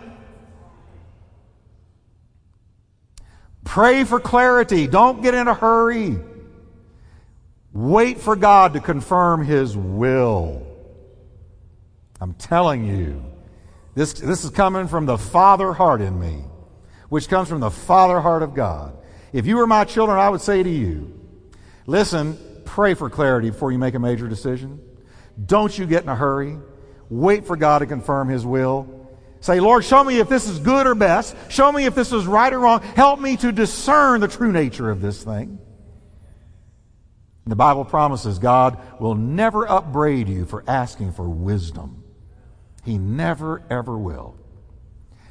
[3.66, 4.86] Pray for clarity.
[4.86, 6.16] Don't get in a hurry.
[7.72, 10.66] Wait for God to confirm His will.
[12.20, 13.22] I'm telling you,
[13.94, 16.44] this, this is coming from the Father heart in me,
[17.08, 18.96] which comes from the Father heart of God.
[19.32, 21.12] If you were my children, I would say to you,
[21.86, 24.80] listen, pray for clarity before you make a major decision.
[25.44, 26.56] Don't you get in a hurry.
[27.10, 29.05] Wait for God to confirm His will.
[29.46, 31.36] Say, Lord, show me if this is good or best.
[31.48, 32.80] Show me if this is right or wrong.
[32.80, 35.60] Help me to discern the true nature of this thing.
[37.46, 42.02] The Bible promises God will never upbraid you for asking for wisdom.
[42.84, 44.36] He never, ever will.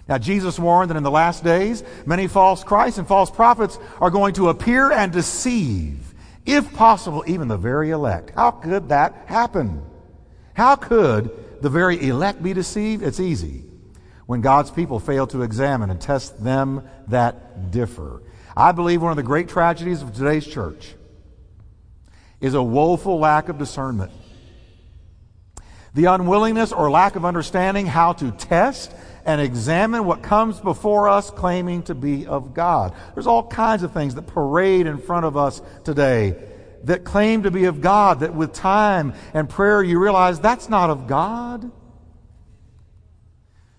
[0.07, 4.11] Now, Jesus warned that in the last days, many false Christs and false prophets are
[4.11, 6.13] going to appear and deceive,
[6.45, 8.31] if possible, even the very elect.
[8.33, 9.83] How could that happen?
[10.53, 13.03] How could the very elect be deceived?
[13.03, 13.65] It's easy
[14.25, 18.21] when God's people fail to examine and test them that differ.
[18.57, 20.95] I believe one of the great tragedies of today's church
[22.41, 24.11] is a woeful lack of discernment.
[25.93, 28.93] The unwillingness or lack of understanding how to test
[29.25, 32.93] and examine what comes before us claiming to be of God.
[33.13, 36.35] There's all kinds of things that parade in front of us today
[36.83, 40.89] that claim to be of God, that with time and prayer you realize that's not
[40.89, 41.71] of God.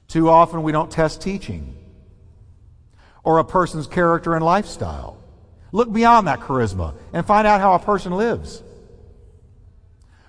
[0.08, 1.76] Too often we don't test teaching
[3.26, 5.18] or a person's character and lifestyle.
[5.72, 8.62] Look beyond that charisma and find out how a person lives.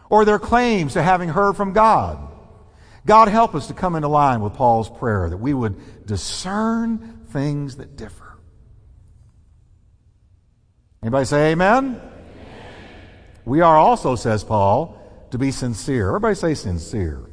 [0.09, 2.17] Or their claims to having heard from God.
[3.05, 7.77] God help us to come into line with Paul's prayer that we would discern things
[7.77, 8.37] that differ.
[11.03, 11.85] Anybody say amen?
[11.85, 12.01] amen?
[13.45, 14.99] We are also, says Paul,
[15.31, 16.07] to be sincere.
[16.07, 17.26] Everybody say sincere.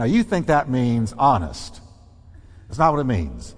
[0.00, 1.78] Now, you think that means honest.
[2.66, 3.54] That's not what it means.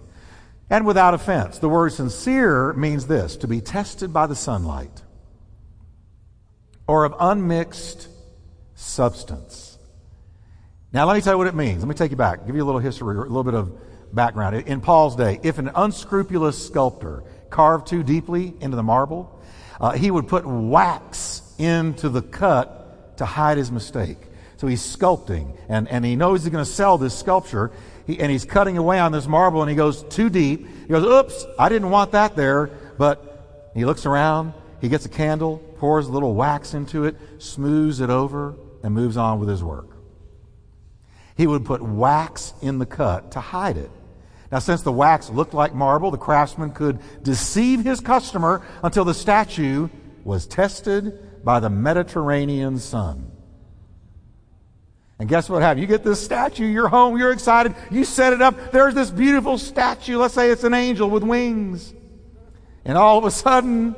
[0.68, 1.60] And without offense.
[1.60, 5.02] The word sincere means this to be tested by the sunlight
[6.88, 8.08] or of unmixed
[8.74, 9.78] substance.
[10.92, 11.78] Now, let me tell you what it means.
[11.78, 13.78] Let me take you back, give you a little history, a little bit of
[14.12, 14.66] background.
[14.66, 19.40] In Paul's day, if an unscrupulous sculptor carved too deeply into the marble,
[19.80, 24.18] uh, he would put wax into the cut to hide his mistake.
[24.62, 27.72] So he's sculpting, and, and he knows he's going to sell this sculpture,
[28.06, 30.68] he, and he's cutting away on this marble, and he goes too deep.
[30.82, 32.68] He goes, Oops, I didn't want that there.
[32.96, 37.98] But he looks around, he gets a candle, pours a little wax into it, smooths
[37.98, 39.96] it over, and moves on with his work.
[41.36, 43.90] He would put wax in the cut to hide it.
[44.52, 49.12] Now, since the wax looked like marble, the craftsman could deceive his customer until the
[49.12, 49.88] statue
[50.22, 53.32] was tested by the Mediterranean sun.
[55.22, 55.80] And guess what happened?
[55.82, 59.56] You get this statue, you're home, you're excited, you set it up, there's this beautiful
[59.56, 60.18] statue.
[60.18, 61.94] Let's say it's an angel with wings.
[62.84, 63.94] And all of a sudden,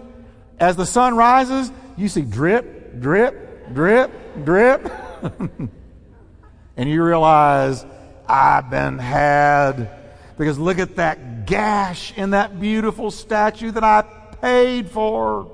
[0.60, 4.92] as the sun rises, you see drip, drip, drip, drip.
[6.76, 7.86] and you realize,
[8.28, 9.88] I've been had.
[10.36, 14.02] Because look at that gash in that beautiful statue that I
[14.42, 15.50] paid for.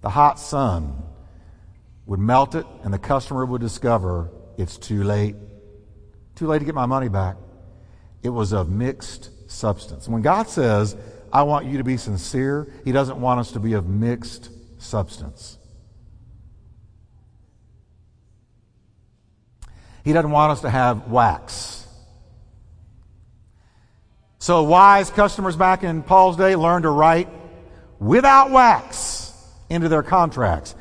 [0.00, 1.03] The hot sun
[2.06, 5.36] would melt it, and the customer would discover it's too late.
[6.34, 7.36] Too late to get my money back.
[8.22, 10.08] It was of mixed substance.
[10.08, 10.96] When God says,
[11.32, 15.58] I want you to be sincere, He doesn't want us to be of mixed substance.
[20.04, 21.86] He doesn't want us to have wax.
[24.38, 27.28] So, wise customers back in Paul's day learned to write
[27.98, 29.32] without wax
[29.70, 30.74] into their contracts.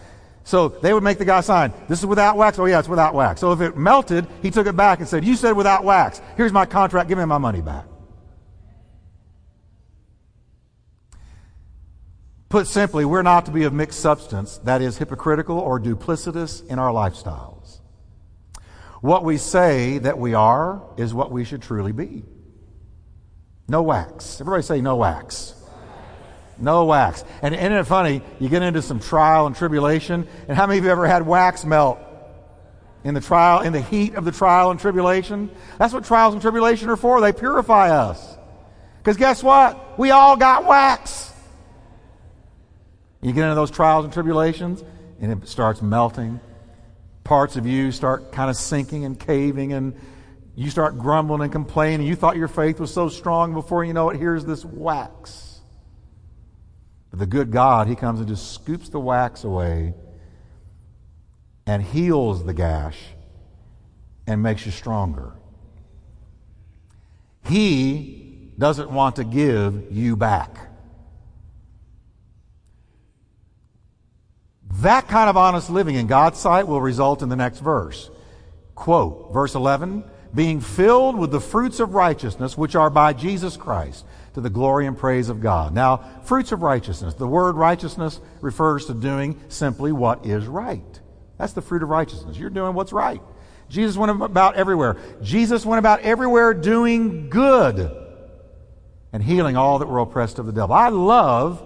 [0.43, 2.59] So they would make the guy sign, This is without wax?
[2.59, 3.39] Oh, yeah, it's without wax.
[3.39, 6.21] So if it melted, he took it back and said, You said without wax.
[6.35, 7.07] Here's my contract.
[7.09, 7.85] Give me my money back.
[12.49, 16.77] Put simply, we're not to be of mixed substance, that is, hypocritical or duplicitous in
[16.77, 17.79] our lifestyles.
[19.01, 22.23] What we say that we are is what we should truly be.
[23.67, 24.39] No wax.
[24.39, 25.55] Everybody say no wax.
[26.57, 27.23] No wax.
[27.41, 28.21] And isn't it funny?
[28.39, 31.65] You get into some trial and tribulation, and how many of you ever had wax
[31.65, 31.99] melt
[33.03, 35.49] in the trial, in the heat of the trial and tribulation?
[35.77, 37.21] That's what trials and tribulation are for.
[37.21, 38.37] They purify us.
[38.99, 39.99] Because guess what?
[39.99, 41.31] We all got wax.
[43.21, 44.83] You get into those trials and tribulations,
[45.19, 46.39] and it starts melting
[47.23, 49.95] parts of you start kind of sinking and caving and
[50.55, 52.05] you start grumbling and complaining.
[52.05, 55.52] You thought your faith was so strong before you know it, here's this wax.
[57.13, 59.93] But the good God, He comes and just scoops the wax away
[61.67, 62.97] and heals the gash
[64.25, 65.33] and makes you stronger.
[67.45, 70.57] He doesn't want to give you back.
[74.77, 78.09] That kind of honest living in God's sight will result in the next verse.
[78.73, 84.03] Quote, verse 11, being filled with the fruits of righteousness which are by Jesus Christ
[84.33, 85.73] to the glory and praise of God.
[85.73, 87.13] Now, fruits of righteousness.
[87.13, 90.99] The word righteousness refers to doing simply what is right.
[91.37, 92.37] That's the fruit of righteousness.
[92.37, 93.21] You're doing what's right.
[93.69, 94.97] Jesus went about everywhere.
[95.21, 97.91] Jesus went about everywhere doing good
[99.11, 100.75] and healing all that were oppressed of the devil.
[100.75, 101.63] I love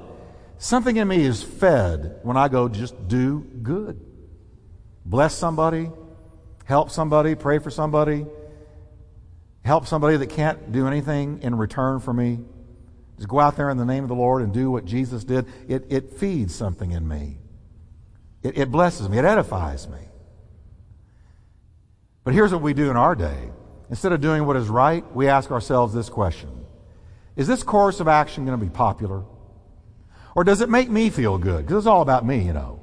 [0.59, 4.03] Something in me is fed when I go just do good.
[5.05, 5.91] Bless somebody,
[6.65, 8.25] help somebody, pray for somebody,
[9.63, 12.39] help somebody that can't do anything in return for me.
[13.17, 15.47] Just go out there in the name of the Lord and do what Jesus did.
[15.67, 17.37] It, it feeds something in me.
[18.43, 19.17] It, it blesses me.
[19.17, 19.99] It edifies me.
[22.23, 23.49] But here's what we do in our day.
[23.89, 26.65] Instead of doing what is right, we ask ourselves this question
[27.35, 29.23] Is this course of action going to be popular?
[30.35, 31.65] Or does it make me feel good?
[31.65, 32.79] Because it's all about me, you know.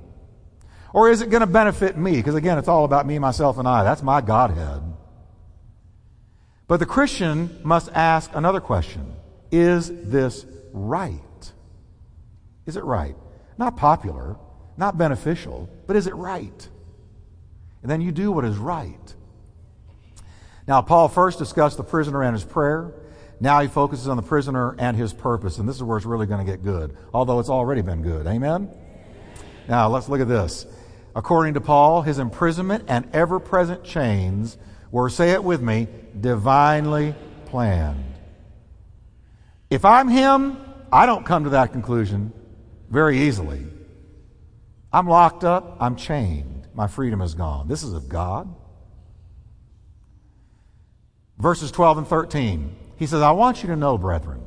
[0.93, 2.17] Or is it going to benefit me?
[2.17, 3.85] Because again, it's all about me, myself, and I.
[3.85, 4.83] That's my Godhead.
[6.67, 9.15] But the Christian must ask another question
[9.55, 11.53] Is this right?
[12.67, 13.15] Is it right?
[13.57, 14.35] Not popular,
[14.77, 16.69] not beneficial, but is it right?
[17.83, 19.15] And then you do what is right.
[20.67, 22.95] Now, Paul first discussed the prisoner and his prayer.
[23.39, 26.27] Now he focuses on the prisoner and his purpose, and this is where it's really
[26.27, 28.27] going to get good, although it's already been good.
[28.27, 28.69] Amen?
[29.69, 30.67] Now let's look at this.
[31.15, 34.59] According to Paul, his imprisonment and ever present chains
[34.91, 35.87] were, say it with me,
[36.21, 37.15] divinely
[37.47, 38.14] planned.
[39.71, 40.59] If I'm him,
[40.93, 42.33] I don't come to that conclusion
[42.91, 43.67] very easily.
[44.93, 47.67] I'm locked up, I'm chained, my freedom is gone.
[47.67, 48.55] This is of God.
[51.39, 52.77] Verses 12 and 13.
[52.97, 54.41] He says, I want you to know, brethren,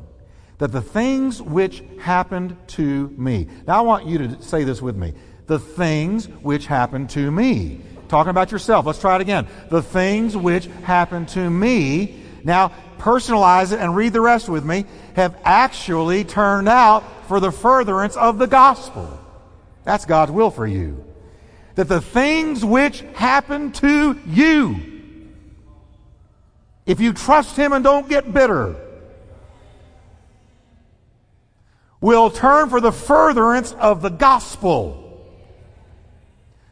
[0.57, 3.47] that the things which happened to me.
[3.67, 5.13] Now, I want you to say this with me.
[5.47, 7.81] The things which happened to me.
[8.07, 8.85] Talking about yourself.
[8.85, 9.47] Let's try it again.
[9.69, 12.23] The things which happened to me.
[12.43, 14.85] Now, personalize it and read the rest with me.
[15.15, 19.19] Have actually turned out for the furtherance of the gospel.
[19.83, 21.03] That's God's will for you.
[21.75, 24.97] That the things which happen to you
[26.87, 28.75] if you trust Him and don't get bitter,
[31.99, 35.03] will turn for the furtherance of the gospel.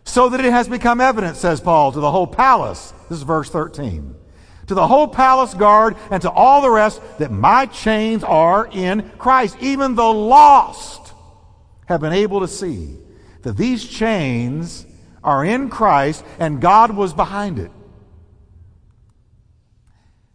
[0.05, 2.93] So that it has become evident, says Paul, to the whole palace.
[3.09, 4.15] This is verse 13.
[4.67, 9.09] To the whole palace guard and to all the rest that my chains are in
[9.17, 9.57] Christ.
[9.59, 11.13] Even the lost
[11.85, 12.97] have been able to see
[13.43, 14.85] that these chains
[15.23, 17.71] are in Christ and God was behind it.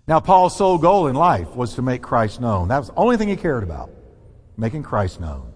[0.06, 2.68] Now, Paul's sole goal in life was to make Christ known.
[2.68, 3.90] That was the only thing he cared about,
[4.56, 5.52] making Christ known.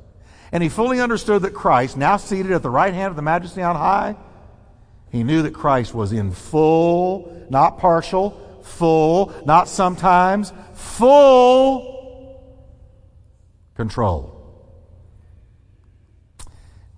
[0.52, 3.62] And he fully understood that Christ, now seated at the right hand of the majesty
[3.62, 4.14] on high,
[5.10, 11.94] he knew that Christ was in full, not partial, full, not sometimes, full
[13.76, 14.30] control.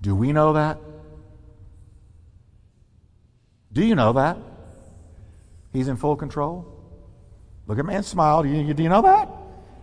[0.01, 0.79] Do we know that?
[3.73, 4.39] Do you know that?
[5.73, 6.73] He's in full control?
[7.67, 8.43] Look at me and smile.
[8.43, 9.29] Do you, do you know that?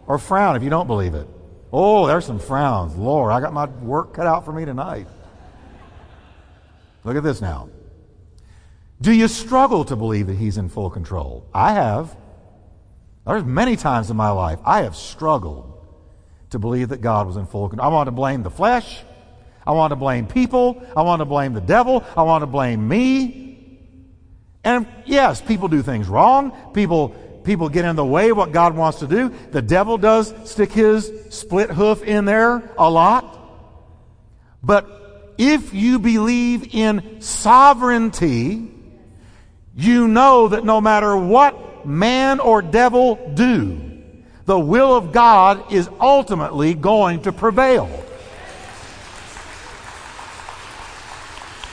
[0.07, 1.27] Or frown if you don't believe it.
[1.71, 2.95] Oh, there's some frowns.
[2.95, 5.07] Lord, I got my work cut out for me tonight.
[7.03, 7.69] Look at this now.
[9.03, 11.45] Do you struggle to believe that He's in full control?
[11.53, 12.15] I have.
[13.27, 15.85] There's many times in my life I have struggled
[16.51, 17.89] to believe that God was in full control.
[17.89, 19.03] I want to blame the flesh.
[19.67, 20.81] I want to blame people.
[20.95, 22.05] I want to blame the devil.
[22.15, 23.77] I want to blame me.
[24.63, 26.55] And yes, people do things wrong.
[26.73, 27.09] People,
[27.43, 29.33] people get in the way of what God wants to do.
[29.51, 33.37] The devil does stick his split hoof in there a lot.
[34.63, 38.72] But if you believe in sovereignty,
[39.75, 43.79] you know that no matter what man or devil do,
[44.45, 47.89] the will of God is ultimately going to prevail.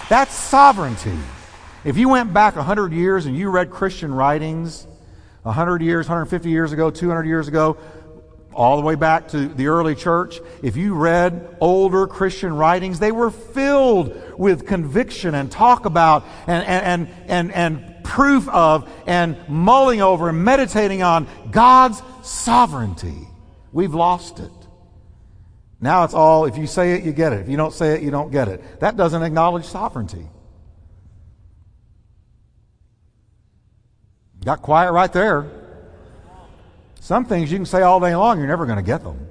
[0.09, 1.19] That's sovereignty.
[1.85, 4.87] If you went back 100 years and you read Christian writings,
[5.43, 7.77] 100 years, 150 years ago, 200 years ago,
[8.61, 13.11] all the way back to the early church, if you read older Christian writings, they
[13.11, 19.39] were filled with conviction and talk about and, and, and, and, and proof of and
[19.49, 23.27] mulling over and meditating on God's sovereignty.
[23.73, 24.53] We've lost it.
[25.81, 27.41] Now it's all, if you say it, you get it.
[27.41, 28.81] If you don't say it, you don't get it.
[28.81, 30.27] That doesn't acknowledge sovereignty.
[34.45, 35.60] Got quiet right there.
[37.01, 39.27] Some things you can say all day long, you're never going to get them.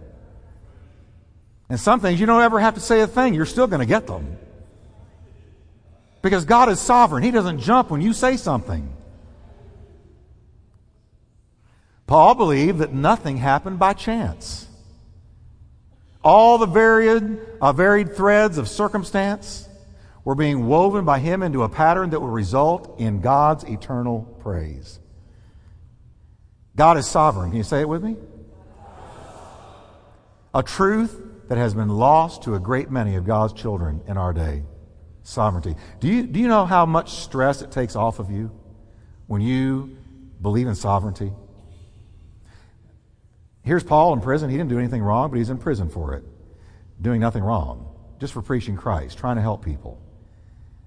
[1.69, 3.85] And some things you don't ever have to say a thing, you're still going to
[3.85, 4.37] get them.
[6.23, 7.23] Because God is sovereign.
[7.23, 8.91] He doesn't jump when you say something.
[12.07, 14.67] Paul believed that nothing happened by chance.
[16.23, 19.69] All the varied, uh, varied threads of circumstance
[20.25, 24.99] were being woven by him into a pattern that will result in God's eternal praise.
[26.79, 27.49] God is sovereign.
[27.49, 28.15] Can you say it with me?
[30.53, 34.31] A truth that has been lost to a great many of God's children in our
[34.31, 34.63] day.
[35.23, 35.75] Sovereignty.
[35.99, 38.49] Do you, do you know how much stress it takes off of you
[39.27, 39.97] when you
[40.41, 41.33] believe in sovereignty?
[43.61, 44.49] Here's Paul in prison.
[44.49, 46.23] He didn't do anything wrong, but he's in prison for it.
[47.01, 50.01] Doing nothing wrong, just for preaching Christ, trying to help people.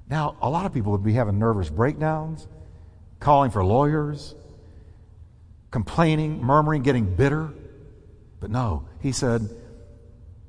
[0.09, 2.49] Now, a lot of people would be having nervous breakdowns,
[3.21, 4.35] calling for lawyers,
[5.73, 7.53] complaining, murmuring, getting bitter.
[8.39, 9.51] But no, he said,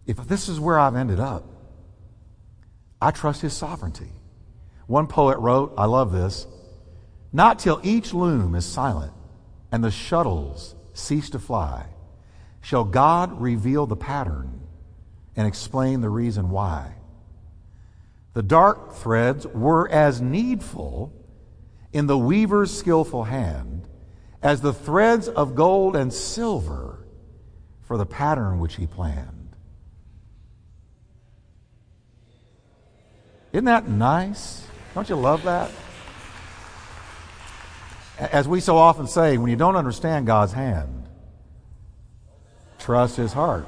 [0.06, 1.46] if this is where I've ended up,
[3.02, 4.12] I trust his sovereignty.
[4.86, 6.46] One poet wrote, I love this,
[7.32, 9.14] not till each loom is silent
[9.72, 11.88] and the shuttles cease to fly
[12.62, 14.62] shall God reveal the pattern
[15.36, 16.94] and explain the reason why.
[18.34, 21.12] The dark threads were as needful
[21.92, 23.88] in the weaver's skillful hand
[24.44, 27.00] as the threads of gold and silver
[27.84, 29.56] for the pattern which he planned.
[33.54, 34.68] Isn't that nice?
[34.94, 35.72] Don't you love that?
[38.20, 41.08] As we so often say, when you don't understand God's hand,
[42.80, 43.68] trust his heart.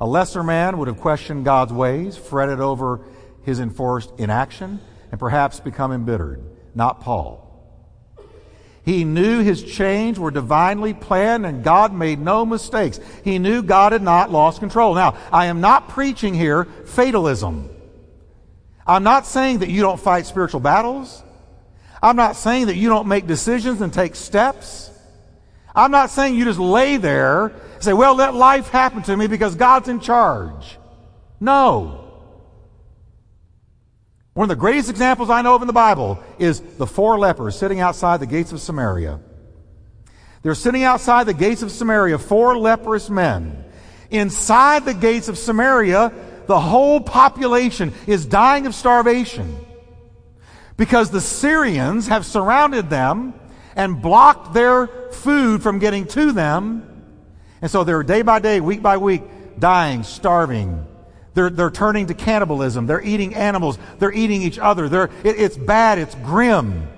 [0.00, 3.00] A lesser man would have questioned God's ways, fretted over
[3.42, 4.80] his enforced inaction,
[5.10, 6.42] and perhaps become embittered.
[6.74, 7.51] Not Paul.
[8.84, 12.98] He knew his chains were divinely planned and God made no mistakes.
[13.22, 14.94] He knew God had not lost control.
[14.94, 17.70] Now, I am not preaching here fatalism.
[18.84, 21.22] I'm not saying that you don't fight spiritual battles.
[22.02, 24.90] I'm not saying that you don't make decisions and take steps.
[25.74, 29.28] I'm not saying you just lay there and say, well, let life happen to me
[29.28, 30.76] because God's in charge.
[31.38, 32.01] No.
[34.34, 37.56] One of the greatest examples I know of in the Bible is the four lepers
[37.56, 39.20] sitting outside the gates of Samaria.
[40.42, 43.64] They're sitting outside the gates of Samaria, four leprous men.
[44.10, 46.12] Inside the gates of Samaria,
[46.46, 49.56] the whole population is dying of starvation
[50.76, 53.34] because the Syrians have surrounded them
[53.76, 56.88] and blocked their food from getting to them.
[57.60, 59.22] And so they're day by day, week by week,
[59.58, 60.86] dying, starving.
[61.34, 62.86] They're, they're turning to cannibalism.
[62.86, 63.78] They're eating animals.
[63.98, 64.88] They're eating each other.
[64.88, 65.98] They're, it, it's bad.
[65.98, 66.88] It's grim.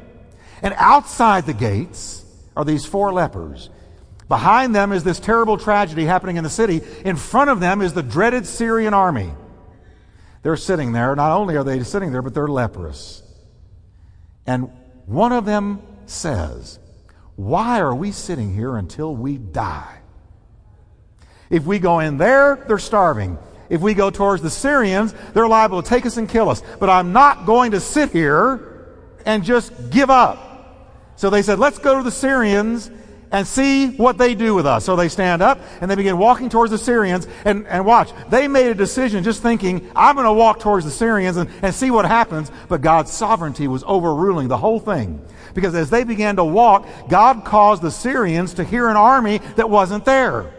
[0.63, 2.25] And outside the gates
[2.57, 3.71] are these four lepers.
[4.29, 6.81] Behind them is this terrible tragedy happening in the city.
[7.05, 9.31] In front of them is the dreaded Syrian army.
[10.43, 11.15] They're sitting there.
[11.15, 13.23] Not only are they sitting there, but they're leprous.
[14.47, 14.71] And
[15.07, 16.79] one of them says,
[17.37, 20.01] Why are we sitting here until we die?
[21.51, 23.39] If we go in there, they're starving.
[23.69, 26.63] If we go towards the Syrians, they're liable to take us and kill us.
[26.79, 28.87] But I'm not going to sit here
[29.25, 31.15] and just give up.
[31.17, 32.91] So they said, Let's go to the Syrians
[33.35, 34.85] and see what they do with us.
[34.85, 37.27] So they stand up and they begin walking towards the Syrians.
[37.45, 40.93] And, and watch, they made a decision just thinking, I'm going to walk towards the
[40.93, 42.53] Syrians and, and see what happens.
[42.69, 45.21] But God's sovereignty was overruling the whole thing.
[45.53, 49.69] Because as they began to walk, God caused the Syrians to hear an army that
[49.69, 50.53] wasn't there.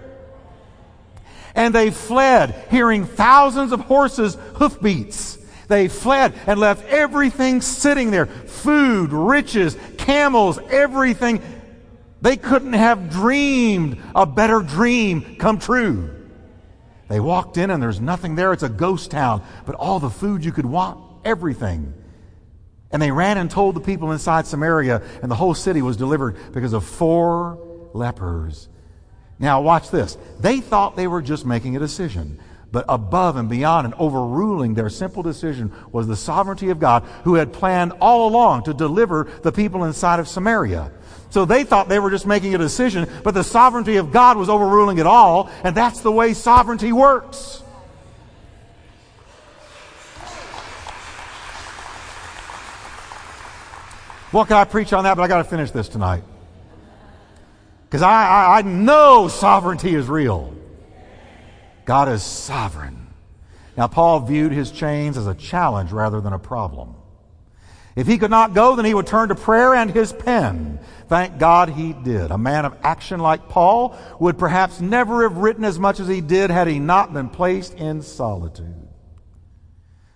[1.56, 5.38] And they fled, hearing thousands of horses' hoofbeats.
[5.68, 11.42] They fled and left everything sitting there food, riches, camels, everything
[12.22, 16.10] they couldn't have dreamed a better dream come true.
[17.08, 18.52] They walked in and there's nothing there.
[18.52, 21.94] It's a ghost town, but all the food you could want, everything.
[22.92, 26.38] And they ran and told the people inside Samaria, and the whole city was delivered
[26.52, 27.60] because of four
[27.94, 28.70] lepers.
[29.38, 30.18] Now, watch this.
[30.40, 32.40] They thought they were just making a decision.
[32.72, 37.36] But above and beyond and overruling their simple decision was the sovereignty of God who
[37.36, 40.92] had planned all along to deliver the people inside of Samaria.
[41.30, 44.50] So they thought they were just making a decision, but the sovereignty of God was
[44.50, 47.62] overruling it all, and that's the way sovereignty works.
[54.32, 55.16] What can I preach on that?
[55.16, 56.24] But I got to finish this tonight.
[57.86, 60.54] Because I, I, I know sovereignty is real.
[61.86, 63.08] God is sovereign.
[63.78, 66.96] Now, Paul viewed his chains as a challenge rather than a problem.
[67.96, 70.80] If he could not go, then he would turn to prayer and his pen.
[71.08, 72.32] Thank God he did.
[72.32, 76.20] A man of action like Paul would perhaps never have written as much as he
[76.20, 78.88] did had he not been placed in solitude.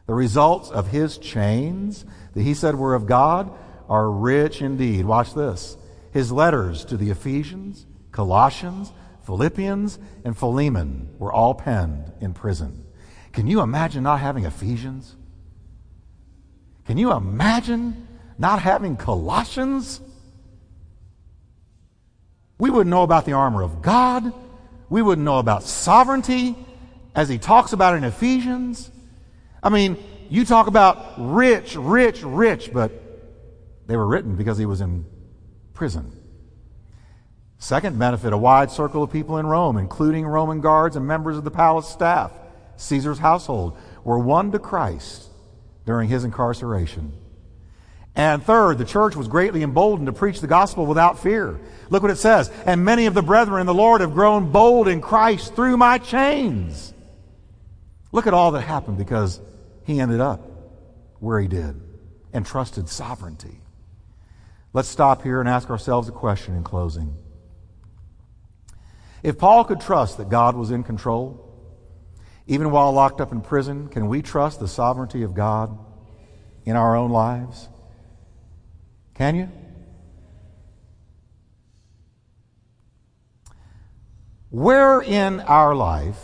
[0.07, 2.03] The results of his chains
[2.34, 3.51] that he said were of God
[3.88, 5.05] are rich indeed.
[5.05, 5.78] Watch this.
[6.12, 8.91] His letters to the Ephesians, Colossians,
[9.24, 12.86] Philippians, and Philemon were all penned in prison.
[13.32, 15.16] Can you imagine not having Ephesians?
[16.86, 18.07] Can you imagine
[18.39, 20.01] not having Colossians?
[22.57, 24.34] We wouldn't know about the armor of God.
[24.89, 26.55] We wouldn't know about sovereignty
[27.14, 28.89] as he talks about in Ephesians.
[29.62, 29.97] I mean,
[30.30, 32.91] you talk about rich, rich, rich, but
[33.86, 35.05] they were written because he was in
[35.80, 36.11] prison.
[37.57, 41.45] Second benefit, a wide circle of people in Rome, including Roman guards and members of
[41.45, 42.34] the palace staff,
[42.75, 45.30] Caesar's household, were won to Christ
[45.86, 47.13] during his incarceration.
[48.13, 51.57] And third, the church was greatly emboldened to preach the gospel without fear.
[51.89, 52.51] Look what it says.
[52.65, 55.97] And many of the brethren in the Lord have grown bold in Christ through my
[55.97, 56.93] chains.
[58.11, 59.39] Look at all that happened because
[59.86, 60.41] he ended up
[61.19, 61.80] where he did
[62.34, 63.61] and trusted sovereignty.
[64.72, 67.15] Let's stop here and ask ourselves a question in closing.
[69.24, 71.45] If Paul could trust that God was in control,
[72.47, 75.78] even while locked up in prison, can we trust the sovereignty of God
[76.65, 77.67] in our own lives?
[79.15, 79.51] Can you?
[84.49, 86.20] Where in our life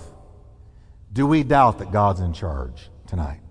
[1.12, 3.41] do we doubt that God's in charge tonight?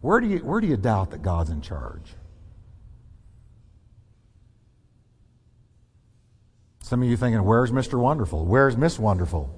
[0.00, 2.14] Where do you, where do you doubt that God's in charge?
[6.82, 7.98] Some of you thinking, where's Mr.
[7.98, 8.46] Wonderful?
[8.46, 9.54] Where's Miss Wonderful?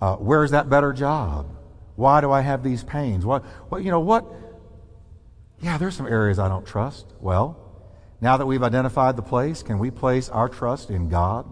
[0.00, 1.56] Uh, where's that better job?
[1.96, 3.24] Why do I have these pains?
[3.24, 4.26] What, what, you know, what?
[5.60, 7.06] Yeah, there's some areas I don't trust.
[7.20, 7.56] Well,
[8.20, 11.46] now that we've identified the place, can we place our trust in God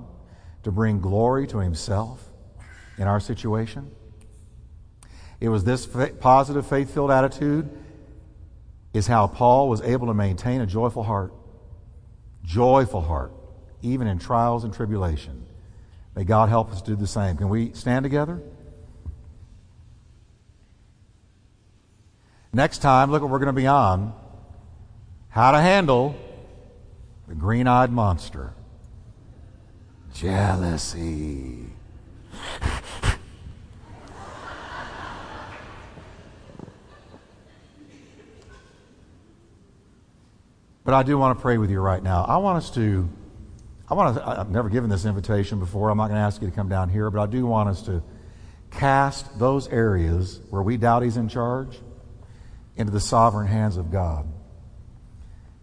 [0.65, 2.31] to bring glory to Himself
[2.99, 3.91] in our situation?
[5.41, 5.87] It was this
[6.21, 7.71] positive, faith filled attitude
[8.93, 11.33] is how Paul was able to maintain a joyful heart.
[12.45, 13.33] Joyful heart
[13.83, 15.47] even in trials and tribulation.
[16.15, 17.37] May God help us do the same.
[17.37, 18.41] Can we stand together?
[22.53, 24.13] Next time, look what we're going to be on
[25.29, 26.17] how to handle
[27.29, 28.53] the green eyed monster
[30.13, 31.67] jealousy.
[40.91, 42.25] But I do want to pray with you right now.
[42.25, 43.09] I want us to,
[43.89, 45.89] I want to, I've never given this invitation before.
[45.89, 47.83] I'm not going to ask you to come down here, but I do want us
[47.83, 48.03] to
[48.73, 51.79] cast those areas where we doubt He's in charge
[52.75, 54.27] into the sovereign hands of God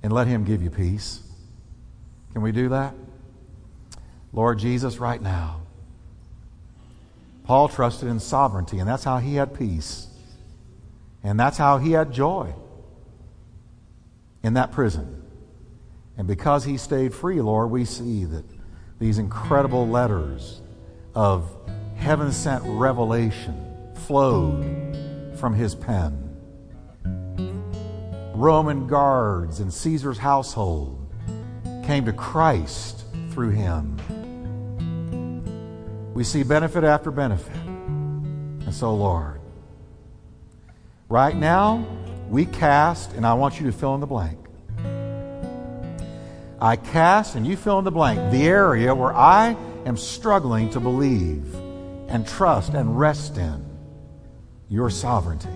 [0.02, 1.20] and let Him give you peace.
[2.32, 2.96] Can we do that?
[4.32, 5.60] Lord Jesus, right now.
[7.44, 10.08] Paul trusted in sovereignty, and that's how he had peace.
[11.22, 12.56] And that's how he had joy
[14.48, 15.22] in that prison.
[16.18, 18.46] And because he stayed free, Lord, we see that
[18.98, 19.92] these incredible mm-hmm.
[19.92, 20.62] letters
[21.14, 21.52] of
[21.98, 26.24] heaven sent revelation flowed from his pen.
[28.34, 30.98] Roman guards and Caesar's household
[31.84, 33.98] came to Christ through him.
[36.14, 37.54] We see benefit after benefit.
[37.56, 39.42] And so, Lord,
[41.10, 41.86] right now,
[42.30, 44.38] we cast, and I want you to fill in the blank.
[46.60, 49.56] I cast, and you fill in the blank, the area where I
[49.86, 51.54] am struggling to believe
[52.08, 53.66] and trust and rest in
[54.70, 55.50] your sovereignty.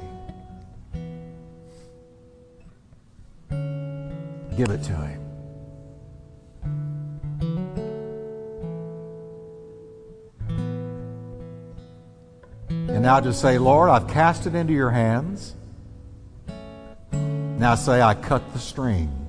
[4.56, 5.22] Give it to Him.
[12.70, 15.56] And now just say, Lord, I've cast it into your hands.
[17.62, 19.28] Now say, I cut the string.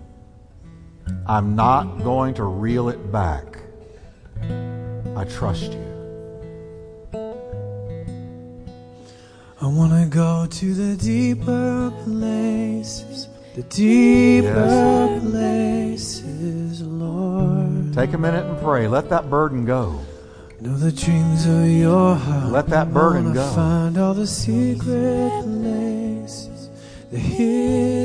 [1.26, 3.58] I'm not going to reel it back.
[5.14, 5.84] I trust you.
[9.60, 15.20] I want to go to the deeper places, the deeper Yes.
[15.30, 17.92] places, Lord.
[17.92, 18.88] Take a minute and pray.
[18.88, 20.00] Let that burden go.
[20.58, 22.50] Know the dreams of your heart.
[22.50, 23.46] Let that burden go.
[23.50, 26.70] Find all the secret places,
[27.10, 28.01] the hidden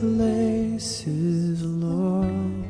[0.00, 2.64] places, Lord.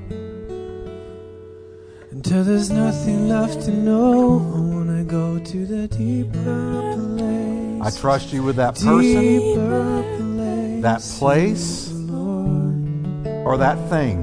[2.11, 7.83] Until there's nothing left to know, I wanna go to the deeper place.
[7.87, 9.61] I trust you with that person
[10.83, 11.93] that place.
[11.93, 13.27] Lord.
[13.47, 14.19] or that thing.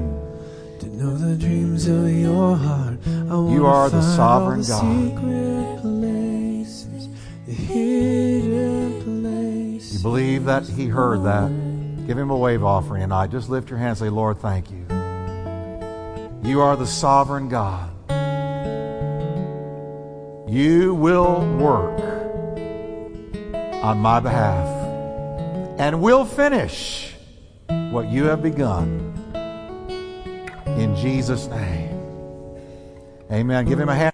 [0.80, 2.98] To know the dreams of your heart.
[3.06, 4.82] You are the sovereign the God.
[4.82, 7.08] Secret places,
[7.46, 7.54] the.
[9.94, 11.67] You believe that He heard that.
[12.08, 13.30] Give Him a wave offering tonight.
[13.30, 14.86] Just lift your hand and say, Lord, thank you.
[16.42, 17.90] You are the sovereign God.
[20.50, 22.00] You will work
[23.84, 24.66] on my behalf
[25.78, 27.12] and will finish
[27.68, 29.12] what you have begun.
[30.64, 31.94] In Jesus' name.
[33.30, 33.66] Amen.
[33.66, 34.06] Give Him a hand.